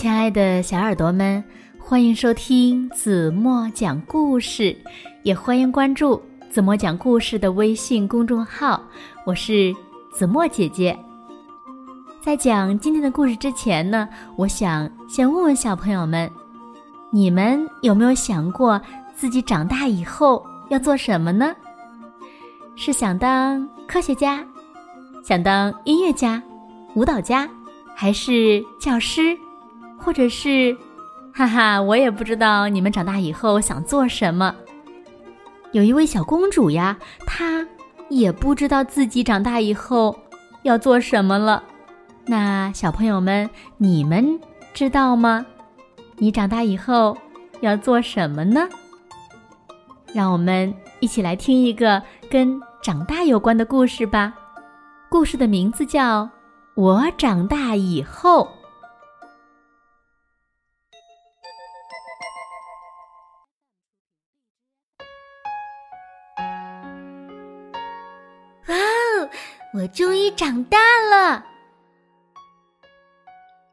[0.00, 1.42] 亲爱的小耳朵们，
[1.76, 4.76] 欢迎收听子墨讲故事，
[5.24, 8.80] 也欢迎关注子墨讲故事的微信公众号。
[9.26, 9.74] 我是
[10.12, 10.96] 子墨姐姐。
[12.20, 16.30] 在讲今天的故事之前呢，我想先问问小朋友们：
[17.10, 18.80] 你们有没有想过
[19.16, 21.52] 自己长大以后要做什么呢？
[22.76, 24.46] 是想当科学家，
[25.24, 26.40] 想当音乐家、
[26.94, 27.50] 舞蹈家，
[27.96, 29.36] 还是教师？
[30.08, 30.74] 或者是，
[31.36, 34.56] 哈哈，我也不知道你们长大以后想做什么。
[35.72, 37.66] 有一位小公主呀，她
[38.08, 40.18] 也不知道自己长大以后
[40.62, 41.62] 要做什么了。
[42.24, 44.40] 那小朋友们，你们
[44.72, 45.44] 知道吗？
[46.16, 47.14] 你长大以后
[47.60, 48.66] 要做什么呢？
[50.14, 54.32] 让我们一起来听一个跟长大有关的故事吧。
[55.10, 56.22] 故事的名字叫
[56.76, 58.44] 《我长大以后》。
[69.74, 70.78] 我终于长大
[71.10, 71.44] 了，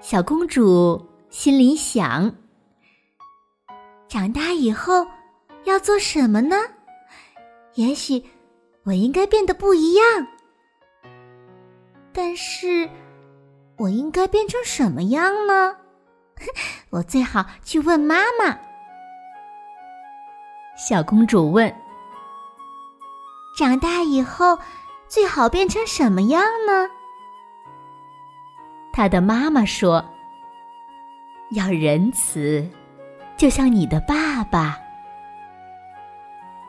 [0.00, 2.30] 小公主心里想。
[4.06, 5.06] 长大以后
[5.64, 6.56] 要做什么呢？
[7.74, 8.22] 也许
[8.84, 10.04] 我应该变得不一样。
[12.12, 12.88] 但是，
[13.78, 15.74] 我应该变成什么样呢？
[16.90, 18.58] 我最好去问妈妈。
[20.76, 21.74] 小公主问
[23.58, 24.56] ：“长大以后。”
[25.08, 26.88] 最好变成什么样呢？
[28.92, 30.04] 他的妈妈说
[31.50, 32.68] ：“要仁慈，
[33.36, 34.76] 就像你的爸爸。”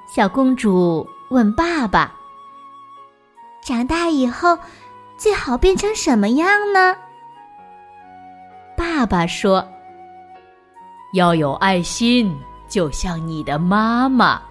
[0.07, 2.15] 小公主问爸爸
[3.61, 4.57] ：“长大以后
[5.17, 6.95] 最好变成什么样呢？”
[8.77, 9.67] 爸爸说
[11.13, 14.41] ：“要有爱心，就像你的妈妈。”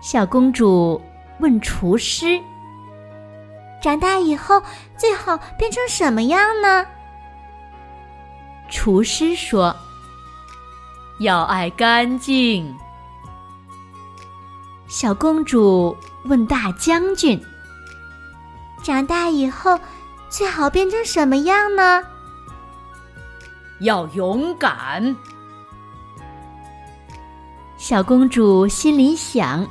[0.00, 0.98] 小公主。
[1.42, 2.40] 问厨师
[3.82, 4.62] ：“长大以后
[4.96, 6.86] 最好变成什么样呢？”
[8.70, 9.74] 厨师说
[11.18, 12.72] ：“要爱干净。”
[14.86, 17.38] 小公主问大将军
[18.84, 19.76] ：“长大以后
[20.30, 22.04] 最好变成什么样呢？”
[23.82, 25.16] 要勇敢。
[27.76, 29.68] 小公主心里想。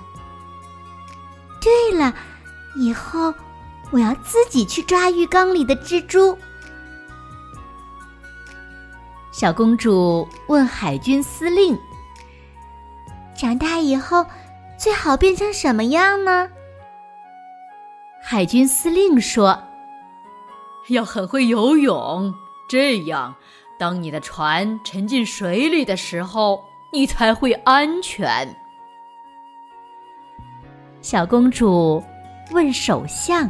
[1.62, 2.14] 对了，
[2.76, 3.34] 以后
[3.92, 6.38] 我要自己去抓浴缸里的蜘蛛。
[9.32, 11.78] 小公主问海军司令
[13.38, 14.26] ：“长大以后
[14.78, 16.50] 最好变成什么样呢？”
[18.22, 19.64] 海军司令说
[20.90, 22.34] ：“要很会游泳，
[22.68, 23.36] 这样
[23.80, 28.56] 当你的船沉进水里的时候，你才会安全。”
[31.02, 32.04] 小公主
[32.52, 33.50] 问首相：“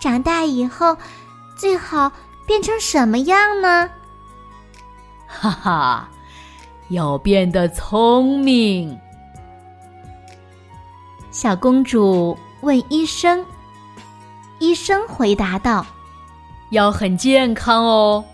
[0.00, 0.96] 长大以后
[1.58, 2.10] 最好
[2.46, 3.90] 变成什么样呢？”
[5.26, 6.08] 哈哈，
[6.90, 8.98] 要变得聪明。
[11.30, 13.44] 小公主问医生
[14.58, 15.84] ：“医生回答道：
[16.70, 18.24] 要很健康哦。”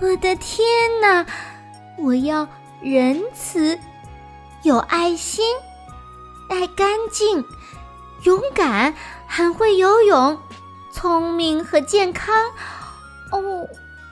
[0.00, 0.64] 我的天
[1.00, 1.24] 哪！
[1.98, 2.46] 我要
[2.80, 3.78] 仁慈，
[4.62, 5.44] 有爱心。
[6.48, 7.44] 爱干净、
[8.22, 8.94] 勇敢，
[9.26, 10.38] 很会游泳，
[10.90, 12.34] 聪明和健康。
[13.30, 13.66] 哦，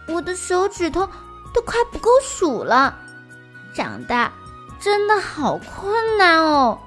[0.09, 1.09] 我的手指头
[1.53, 2.97] 都快不够数了。
[3.75, 4.33] 长大
[4.81, 6.79] 真的好困难哦。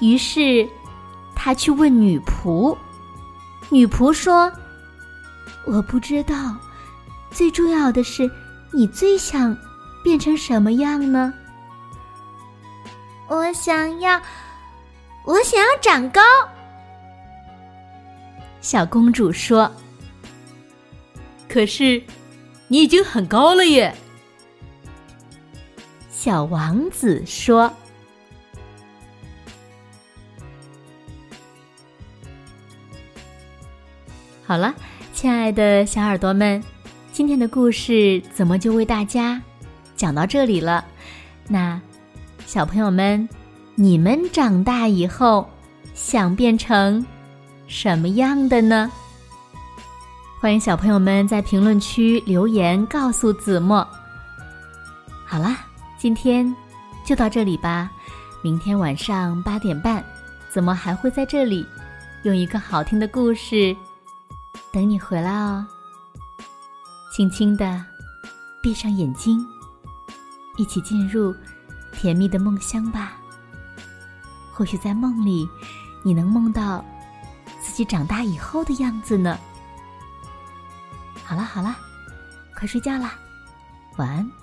[0.00, 0.68] 于是，
[1.34, 2.76] 他去问女仆。
[3.68, 4.52] 女仆说
[5.66, 6.56] ：“我不知道，
[7.30, 8.30] 最重要的是，
[8.70, 9.56] 你最想
[10.02, 11.34] 变成什么样呢？”
[13.32, 14.20] 我想要，
[15.24, 16.20] 我想要长高。
[18.60, 19.72] 小公主说
[21.48, 22.02] ：“可是，
[22.68, 23.94] 你已经很高了耶。”
[26.12, 27.72] 小王子说
[34.44, 34.74] ：“好了，
[35.14, 36.62] 亲爱的小耳朵们，
[37.12, 39.40] 今天的故事怎么就为大家
[39.96, 40.84] 讲到这里了？
[41.48, 41.80] 那。”
[42.46, 43.28] 小朋友们，
[43.74, 45.48] 你们长大以后
[45.94, 47.04] 想变成
[47.66, 48.90] 什么样的呢？
[50.40, 53.86] 欢迎小朋友们在评论区留言告诉子墨。
[55.24, 55.64] 好啦，
[55.98, 56.54] 今天
[57.06, 57.90] 就到这里吧。
[58.42, 60.04] 明天晚上八点半，
[60.50, 61.66] 子墨还会在这里
[62.24, 63.74] 用一个好听的故事
[64.72, 65.64] 等你回来哦。
[67.14, 67.82] 轻轻的
[68.62, 69.46] 闭上眼睛，
[70.56, 71.34] 一起进入
[72.02, 73.12] 甜蜜的梦乡吧。
[74.52, 75.48] 或许在梦里，
[76.02, 76.84] 你能梦到
[77.60, 79.38] 自己长大以后的样子呢。
[81.24, 81.76] 好了好了，
[82.56, 83.14] 快睡觉啦，
[83.98, 84.41] 晚安。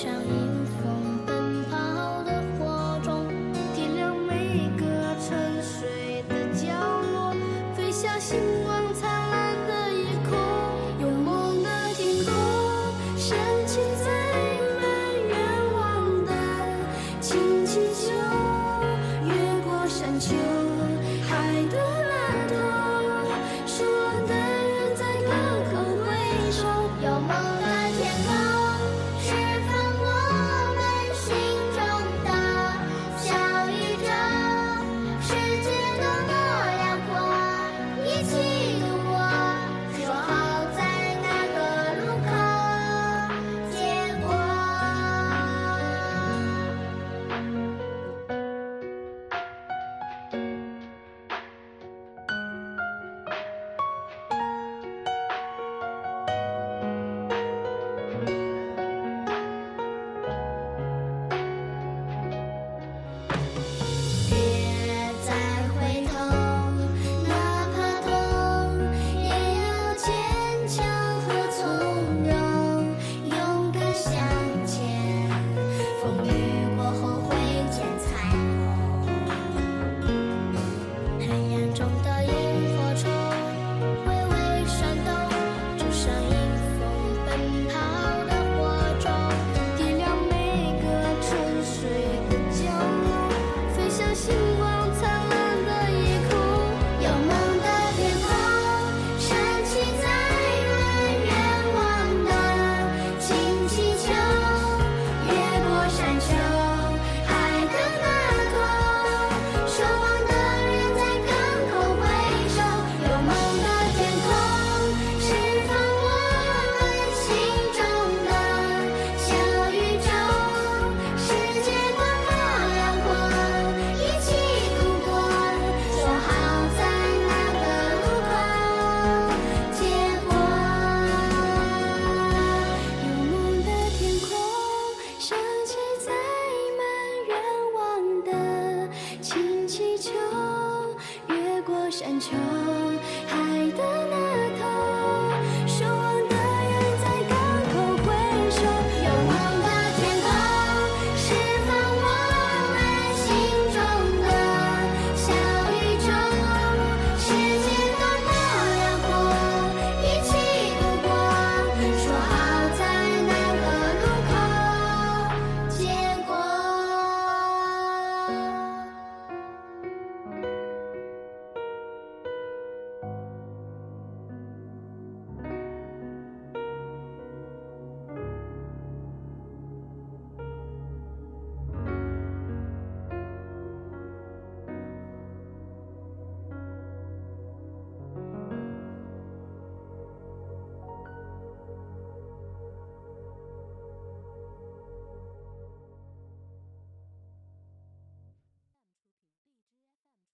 [0.00, 3.26] 像迎风奔跑的火种，
[3.74, 4.86] 点亮每个
[5.18, 6.68] 沉睡的角
[7.10, 7.34] 落，
[7.76, 10.38] 飞向星光灿烂的夜空。
[11.00, 12.32] 有梦的天空，
[13.16, 13.36] 深
[13.66, 14.06] 情在
[14.78, 14.86] 满
[15.26, 15.36] 愿
[15.74, 16.32] 望的
[17.20, 18.12] 青青丘，
[19.26, 19.34] 越
[19.64, 20.36] 过山丘，
[21.28, 22.07] 海的。